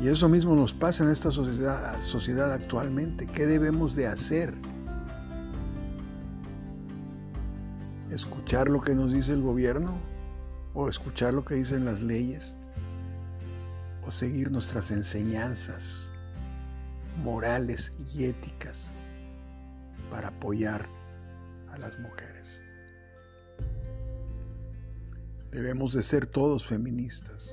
Y 0.01 0.09
eso 0.09 0.27
mismo 0.27 0.55
nos 0.55 0.73
pasa 0.73 1.03
en 1.03 1.11
esta 1.11 1.31
sociedad, 1.31 2.01
sociedad 2.01 2.51
actualmente. 2.51 3.27
¿Qué 3.27 3.45
debemos 3.45 3.95
de 3.95 4.07
hacer? 4.07 4.53
¿Escuchar 8.45 8.69
lo 8.69 8.79
que 8.79 8.93
nos 8.93 9.11
dice 9.11 9.33
el 9.33 9.41
gobierno? 9.41 9.99
¿O 10.75 10.87
escuchar 10.87 11.33
lo 11.33 11.43
que 11.43 11.55
dicen 11.55 11.83
las 11.83 11.99
leyes? 11.99 12.55
¿O 14.03 14.11
seguir 14.11 14.51
nuestras 14.51 14.91
enseñanzas 14.91 16.13
morales 17.23 17.91
y 18.13 18.25
éticas 18.25 18.93
para 20.11 20.27
apoyar 20.27 20.87
a 21.71 21.79
las 21.79 21.97
mujeres? 21.97 22.59
Debemos 25.49 25.93
de 25.93 26.03
ser 26.03 26.27
todos 26.27 26.67
feministas. 26.67 27.49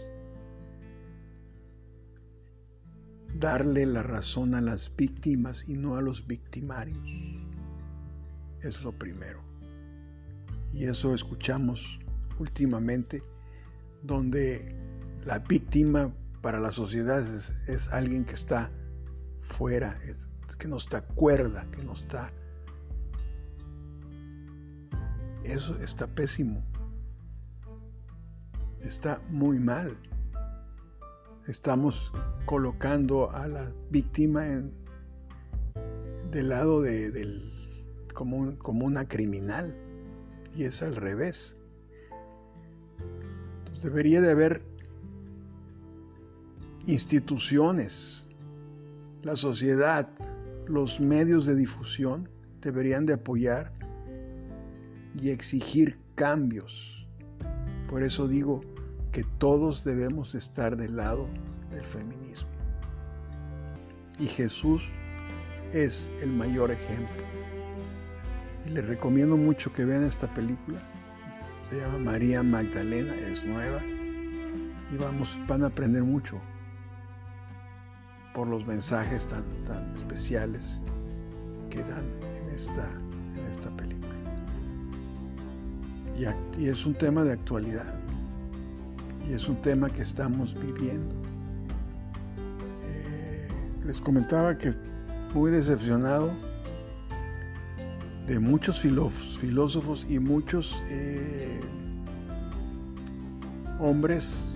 darle 3.41 3.87
la 3.87 4.03
razón 4.03 4.55
a 4.55 4.61
las 4.61 4.95
víctimas 4.95 5.67
y 5.67 5.73
no 5.73 5.97
a 5.97 6.03
los 6.03 6.27
victimarios. 6.27 7.03
Es 8.61 8.85
lo 8.85 8.93
primero. 8.93 9.52
Y 10.73 10.87
eso 10.87 11.15
escuchamos 11.15 11.99
últimamente, 12.39 13.23
donde 14.03 14.75
la 15.27 15.39
víctima 15.39 16.13
para 16.41 16.59
la 16.59 16.73
sociedad 16.73 17.23
es, 17.69 17.89
alguien 17.93 18.25
que 18.25 18.35
está 18.35 18.71
fuera, 19.37 19.97
que 20.59 20.69
no 20.69 20.79
está 20.79 21.03
cuerda, 21.03 21.71
que 21.71 21.85
no 21.85 21.93
está... 21.93 22.33
Eso 25.45 25.77
está 25.79 26.07
pésimo. 26.07 26.65
Está 28.81 29.21
muy 29.29 29.59
mal. 29.59 29.99
Estamos 31.49 32.13
colocando 32.47 33.31
a 33.33 33.47
la 33.49 33.73
víctima 33.91 34.45
del 36.31 36.49
lado 36.49 36.81
de, 36.81 37.11
del, 37.11 37.43
como, 38.15 38.57
como 38.59 38.87
una 38.87 39.07
criminal 39.07 39.77
y 40.55 40.65
es 40.65 40.83
al 40.83 40.97
revés. 40.97 41.57
Debería 43.83 44.21
de 44.21 44.31
haber 44.31 44.63
instituciones, 46.87 48.29
la 49.23 49.37
sociedad, 49.37 50.09
los 50.67 51.01
medios 51.01 51.47
de 51.47 51.57
difusión 51.57 52.29
deberían 52.61 53.07
de 53.07 53.15
apoyar 53.15 53.73
y 55.21 55.31
exigir 55.31 55.99
cambios. 56.15 57.07
Por 57.89 58.03
eso 58.03 58.29
digo, 58.29 58.63
que 59.13 59.25
todos 59.39 59.85
debemos 59.85 60.35
estar 60.35 60.77
del 60.77 60.97
lado 60.97 61.29
del 61.71 61.85
feminismo. 61.85 62.49
Y 64.19 64.27
Jesús 64.27 64.89
es 65.73 66.11
el 66.23 66.33
mayor 66.33 66.71
ejemplo. 66.71 67.23
Y 68.73 68.75
les 68.75 68.87
recomiendo 68.87 69.37
mucho 69.37 69.71
que 69.71 69.85
vean 69.85 70.03
esta 70.03 70.33
película. 70.33 70.81
Se 71.69 71.79
llama 71.79 71.99
María 71.99 72.43
Magdalena, 72.43 73.15
es 73.31 73.45
nueva. 73.45 73.83
Y 74.91 74.97
vamos, 74.97 75.39
van 75.47 75.63
a 75.63 75.67
aprender 75.67 76.03
mucho 76.03 76.41
por 78.35 78.49
los 78.49 78.67
mensajes 78.67 79.27
tan, 79.27 79.45
tan 79.65 79.95
especiales 79.95 80.81
que 81.69 81.83
dan 81.85 82.07
en 82.23 82.49
esta, 82.55 82.91
en 83.37 83.45
esta 83.51 83.71
película. 83.77 84.15
y 86.57 86.69
es 86.69 86.87
un 86.87 86.95
tema 86.95 87.25
de 87.25 87.33
actualidad 87.33 88.01
y 89.29 89.35
es 89.35 89.51
un 89.51 89.61
tema 89.61 89.91
que 89.91 90.01
estamos 90.01 90.55
viviendo. 90.55 91.15
Eh, 92.87 93.49
les 93.85 94.01
comentaba 94.01 94.57
que 94.57 94.73
muy 95.35 95.51
decepcionado 95.51 96.33
de 98.27 98.39
muchos 98.39 98.81
filósofos 98.81 100.07
y 100.09 100.19
muchos 100.19 100.83
eh, 100.89 101.61
hombres 103.81 104.53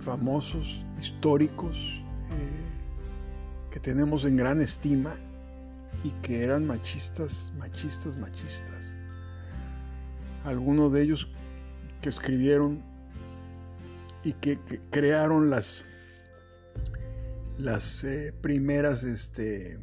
famosos, 0.00 0.84
históricos, 1.00 1.76
eh, 2.32 2.70
que 3.70 3.80
tenemos 3.80 4.24
en 4.24 4.36
gran 4.36 4.60
estima 4.60 5.16
y 6.04 6.10
que 6.22 6.44
eran 6.44 6.66
machistas, 6.66 7.52
machistas, 7.58 8.16
machistas. 8.18 8.94
Algunos 10.44 10.92
de 10.92 11.02
ellos 11.02 11.28
que 12.00 12.08
escribieron 12.08 12.82
y 14.24 14.32
que, 14.34 14.58
crearon 14.90 15.50
las, 15.50 15.84
las 17.58 18.04
eh, 18.04 18.34
primeras 18.40 19.02
este, 19.02 19.78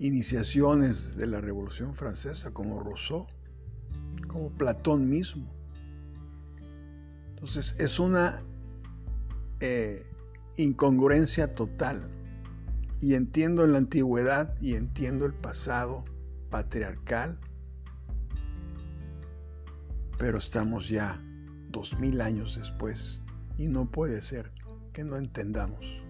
iniciaciones 0.00 1.16
de 1.16 1.26
la 1.26 1.42
Revolución 1.42 1.94
Francesa, 1.94 2.52
como 2.52 2.82
Rousseau, 2.82 3.26
como 4.28 4.50
Platón 4.50 5.08
mismo. 5.08 5.52
Entonces 7.28 7.74
es 7.78 7.98
una 7.98 8.42
eh, 9.60 10.06
incongruencia 10.56 11.54
total. 11.54 12.10
Y 13.02 13.14
entiendo 13.14 13.66
la 13.66 13.78
antigüedad 13.78 14.54
y 14.60 14.74
entiendo 14.74 15.26
el 15.26 15.34
pasado 15.34 16.04
patriarcal, 16.50 17.38
pero 20.18 20.38
estamos 20.38 20.88
ya 20.88 21.22
dos 21.70 21.98
mil 21.98 22.20
años 22.20 22.58
después 22.58 23.20
y 23.56 23.68
no 23.68 23.90
puede 23.90 24.20
ser 24.22 24.50
que 24.92 25.04
no 25.04 25.16
entendamos. 25.16 26.02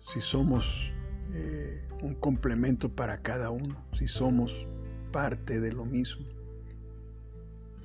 Si 0.00 0.20
somos 0.20 0.90
eh, 1.32 1.86
un 2.02 2.14
complemento 2.14 2.94
para 2.94 3.22
cada 3.22 3.50
uno, 3.50 3.84
si 3.92 4.08
somos 4.08 4.66
parte 5.12 5.60
de 5.60 5.72
lo 5.72 5.84
mismo, 5.84 6.26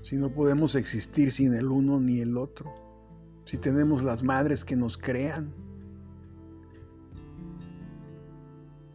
si 0.03 0.15
no 0.15 0.31
podemos 0.31 0.75
existir 0.75 1.31
sin 1.31 1.53
el 1.53 1.67
uno 1.67 1.99
ni 1.99 2.19
el 2.19 2.37
otro, 2.37 2.73
si 3.45 3.57
tenemos 3.57 4.03
las 4.03 4.23
madres 4.23 4.63
que 4.63 4.75
nos 4.75 4.97
crean, 4.97 5.53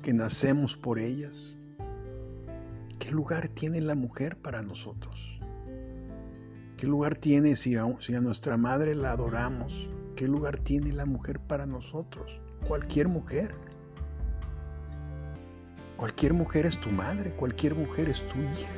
que 0.02 0.12
nacemos 0.12 0.76
por 0.76 0.98
ellas, 0.98 1.58
¿qué 2.98 3.10
lugar 3.10 3.48
tiene 3.48 3.80
la 3.80 3.94
mujer 3.94 4.36
para 4.36 4.62
nosotros? 4.62 5.40
¿Qué 6.76 6.86
lugar 6.86 7.14
tiene 7.14 7.56
si 7.56 7.76
a, 7.76 7.84
si 8.00 8.14
a 8.14 8.20
nuestra 8.20 8.56
madre 8.56 8.94
la 8.94 9.12
adoramos? 9.12 9.88
¿Qué 10.16 10.26
lugar 10.26 10.58
tiene 10.58 10.92
la 10.92 11.04
mujer 11.04 11.38
para 11.38 11.66
nosotros? 11.66 12.40
Cualquier 12.66 13.08
mujer. 13.08 13.54
Cualquier 16.00 16.32
mujer 16.32 16.64
es 16.64 16.80
tu 16.80 16.88
madre, 16.88 17.30
cualquier 17.34 17.74
mujer 17.74 18.08
es 18.08 18.26
tu 18.26 18.38
hija. 18.38 18.72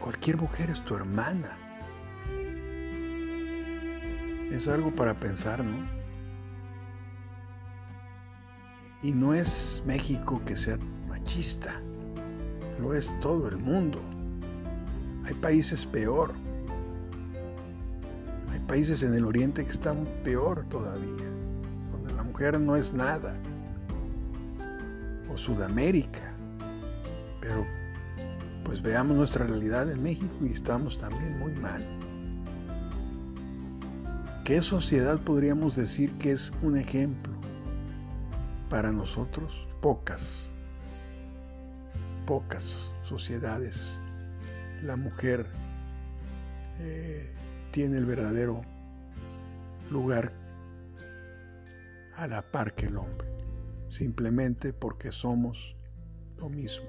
Cualquier 0.00 0.38
mujer 0.38 0.70
es 0.70 0.82
tu 0.86 0.96
hermana. 0.96 1.58
Es 4.50 4.68
algo 4.68 4.90
para 4.94 5.20
pensar, 5.20 5.62
¿no? 5.62 5.86
Y 9.02 9.12
no 9.12 9.34
es 9.34 9.82
México 9.84 10.40
que 10.46 10.56
sea 10.56 10.78
machista, 11.10 11.78
lo 12.80 12.94
es 12.94 13.14
todo 13.20 13.48
el 13.48 13.58
mundo. 13.58 14.00
Hay 15.26 15.34
países 15.34 15.84
peor. 15.84 16.32
Hay 18.48 18.60
países 18.60 19.02
en 19.02 19.12
el 19.12 19.26
oriente 19.26 19.62
que 19.62 19.72
están 19.72 20.06
peor 20.24 20.64
todavía, 20.70 21.28
donde 21.92 22.14
la 22.14 22.22
mujer 22.22 22.58
no 22.58 22.76
es 22.76 22.94
nada 22.94 23.38
o 25.32 25.36
Sudamérica. 25.36 26.34
Pero 27.40 27.66
pues 28.64 28.82
veamos 28.82 29.16
nuestra 29.16 29.46
realidad 29.46 29.90
en 29.90 30.02
México 30.02 30.34
y 30.42 30.52
estamos 30.52 30.98
también 30.98 31.38
muy 31.38 31.54
mal. 31.54 31.84
¿Qué 34.44 34.62
sociedad 34.62 35.20
podríamos 35.20 35.76
decir 35.76 36.12
que 36.18 36.32
es 36.32 36.52
un 36.62 36.76
ejemplo? 36.76 37.32
Para 38.68 38.92
nosotros, 38.92 39.66
pocas, 39.80 40.50
pocas 42.26 42.94
sociedades. 43.02 44.02
La 44.82 44.96
mujer 44.96 45.46
eh, 46.78 47.32
tiene 47.70 47.98
el 47.98 48.06
verdadero 48.06 48.62
lugar 49.90 50.32
a 52.16 52.26
la 52.26 52.42
par 52.42 52.74
que 52.74 52.86
el 52.86 52.96
hombre 52.96 53.29
simplemente 53.90 54.72
porque 54.72 55.12
somos 55.12 55.76
lo 56.38 56.48
mismo. 56.48 56.88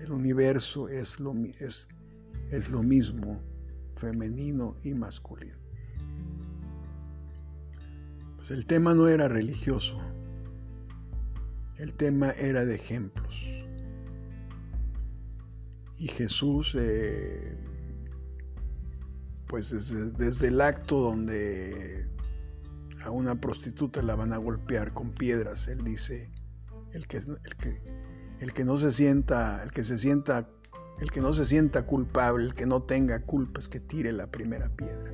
El 0.00 0.10
universo 0.10 0.88
es 0.88 1.20
lo, 1.20 1.32
es, 1.60 1.88
es 2.50 2.70
lo 2.70 2.82
mismo, 2.82 3.40
femenino 3.96 4.76
y 4.82 4.94
masculino. 4.94 5.56
Pues 8.36 8.50
el 8.50 8.66
tema 8.66 8.94
no 8.94 9.06
era 9.08 9.28
religioso, 9.28 9.98
el 11.78 11.94
tema 11.94 12.30
era 12.32 12.64
de 12.64 12.74
ejemplos. 12.74 13.34
Y 15.96 16.08
Jesús, 16.08 16.74
eh, 16.78 17.56
pues 19.46 19.70
desde, 19.70 20.10
desde 20.12 20.48
el 20.48 20.60
acto 20.60 20.98
donde 21.00 22.13
a 23.04 23.10
una 23.10 23.38
prostituta 23.38 24.02
la 24.02 24.16
van 24.16 24.32
a 24.32 24.38
golpear 24.38 24.94
con 24.94 25.12
piedras. 25.12 25.68
Él 25.68 25.84
dice, 25.84 26.32
el 26.92 27.06
que, 27.06 27.18
el 27.18 27.56
que, 27.58 27.82
el 28.40 28.52
que 28.52 28.64
no 28.64 28.78
se 28.78 28.92
sienta, 28.92 29.62
el 29.62 29.70
que 29.70 29.84
se 29.84 29.98
sienta, 29.98 30.48
el 30.98 31.10
que 31.10 31.20
no 31.20 31.34
se 31.34 31.44
sienta 31.44 31.86
culpable, 31.86 32.44
el 32.44 32.54
que 32.54 32.64
no 32.64 32.82
tenga 32.82 33.20
culpas, 33.20 33.68
que 33.68 33.78
tire 33.78 34.10
la 34.12 34.30
primera 34.30 34.70
piedra. 34.70 35.12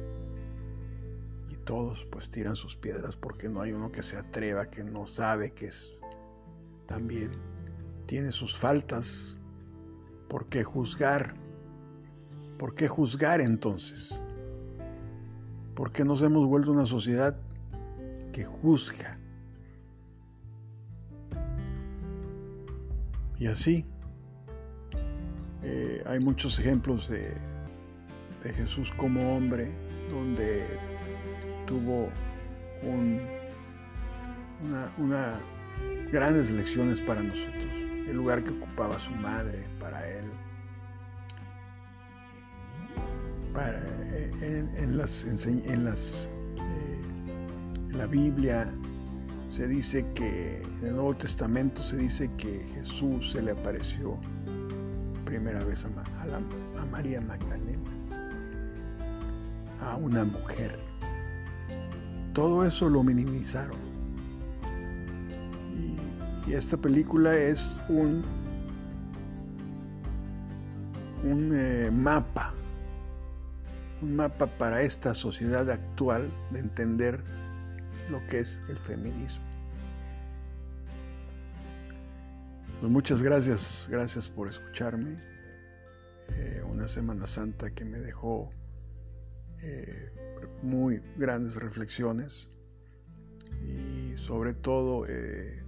Y 1.51 1.57
todos 1.57 2.07
pues 2.13 2.31
tiran 2.31 2.55
sus 2.55 2.77
piedras 2.77 3.17
porque 3.17 3.49
no 3.49 3.61
hay 3.61 3.73
uno 3.73 3.91
que 3.91 4.05
se 4.05 4.17
atreva, 4.17 4.71
que 4.71 4.85
no 4.85 5.09
sabe 5.09 5.51
que 5.51 5.67
es 5.67 5.93
también 6.87 7.33
tiene 8.07 8.31
sus 8.31 8.57
faltas. 8.57 9.37
¿Por 10.29 10.49
qué 10.49 10.63
juzgar? 10.63 11.35
¿Por 12.57 12.75
qué 12.75 12.87
juzgar 12.87 13.41
entonces? 13.41 14.23
¿Por 15.75 15.91
qué 15.91 16.05
nos 16.05 16.23
hemos 16.23 16.47
vuelto 16.47 16.71
una 16.71 16.87
sociedad 16.87 17.37
que 18.33 18.45
juzga. 18.45 19.19
Y 23.39 23.47
así, 23.47 23.87
eh, 25.63 26.03
hay 26.07 26.21
muchos 26.21 26.59
ejemplos 26.59 27.09
de, 27.09 27.35
de, 28.43 28.53
Jesús 28.53 28.93
como 28.97 29.35
hombre, 29.35 29.71
donde 30.11 30.67
tuvo 31.67 32.11
un, 32.83 33.21
una, 34.99 35.41
grandes 36.13 36.51
lecciones 36.51 37.01
para 37.01 37.23
nosotros, 37.23 37.65
el 38.09 38.17
lugar 38.17 38.45
que 38.45 38.51
ocupaba 38.51 38.99
su 38.99 39.13
madre 39.13 39.67
para 39.79 40.07
él, 40.07 40.25
para, 43.55 43.79
eh, 44.13 44.31
en, 44.43 44.71
en 44.75 45.85
las 45.85 46.31
la 48.01 48.07
Biblia 48.07 48.67
se 49.51 49.69
dice 49.69 50.07
que, 50.15 50.63
en 50.63 50.87
el 50.87 50.95
Nuevo 50.95 51.15
Testamento 51.15 51.83
se 51.83 51.99
dice 51.99 52.31
que 52.39 52.65
Jesús 52.73 53.33
se 53.33 53.43
le 53.43 53.53
apareció 53.53 54.19
primera 55.27 55.63
vez 55.65 55.85
a, 55.85 56.87
María 56.87 57.21
Magdalena, 57.21 57.91
a 59.83 59.97
una 59.97 60.25
mujer. 60.25 60.79
Todo 62.33 62.65
eso 62.65 62.89
lo 62.89 63.03
minimizaron. 63.03 63.79
Y, 66.47 66.55
esta 66.55 66.79
película 66.79 67.37
es 67.37 67.77
un, 67.91 68.25
un 71.23 71.53
eh, 71.55 71.91
mapa, 71.93 72.55
un 74.01 74.17
mapa 74.17 74.47
para 74.47 74.81
esta 74.81 75.15
sociedad 75.15 75.71
actual 75.71 76.33
de 76.51 76.61
entender 76.61 77.23
lo 78.11 78.27
que 78.27 78.41
es 78.41 78.61
el 78.69 78.77
feminismo. 78.77 79.45
Pues 82.81 82.91
muchas 82.91 83.23
gracias, 83.23 83.89
gracias 83.91 84.29
por 84.29 84.49
escucharme. 84.49 85.19
Eh, 86.31 86.63
una 86.71 86.89
Semana 86.89 87.27
Santa 87.27 87.71
que 87.71 87.85
me 87.85 87.99
dejó 87.99 88.51
eh, 89.63 90.13
muy 90.63 91.03
grandes 91.17 91.57
reflexiones 91.57 92.49
y 93.63 94.17
sobre 94.17 94.55
todo 94.55 95.07
eh, 95.07 95.63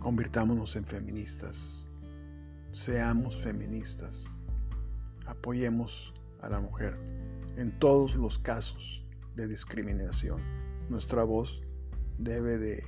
convirtámonos 0.00 0.76
en 0.76 0.84
feministas, 0.84 1.86
seamos 2.72 3.36
feministas, 3.42 4.24
apoyemos 5.26 6.12
a 6.40 6.48
la 6.48 6.60
mujer 6.60 6.98
en 7.56 7.78
todos 7.78 8.16
los 8.16 8.38
casos 8.38 9.04
de 9.38 9.46
discriminación. 9.46 10.42
Nuestra 10.88 11.22
voz 11.22 11.62
debe 12.18 12.58
de 12.58 12.82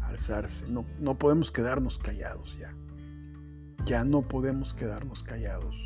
alzarse. 0.00 0.66
No, 0.68 0.86
no 0.98 1.18
podemos 1.18 1.52
quedarnos 1.52 1.98
callados 1.98 2.56
ya. 2.58 2.74
ya 3.84 4.04
no 4.04 4.26
podemos 4.26 4.72
quedarnos 4.72 5.22
callados. 5.22 5.76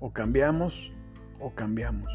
O 0.00 0.12
cambiamos 0.12 0.92
o 1.40 1.54
cambiamos. 1.54 2.12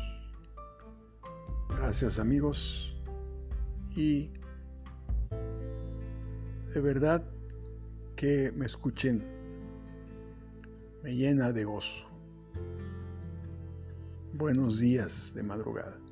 Gracias 1.69 2.19
amigos 2.19 2.95
y 3.95 4.31
de 6.73 6.81
verdad 6.81 7.23
que 8.15 8.51
me 8.55 8.67
escuchen 8.67 9.25
me 11.01 11.15
llena 11.15 11.51
de 11.51 11.65
gozo. 11.65 12.05
Buenos 14.33 14.79
días 14.79 15.33
de 15.33 15.43
madrugada. 15.43 16.02